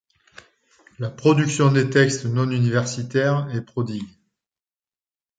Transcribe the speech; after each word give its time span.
La 0.97 1.11
production 1.11 1.71
des 1.71 1.87
textes' 1.91 2.25
non-universitaires 2.25 3.47
est 3.53 3.61
prodigue. 3.61 4.09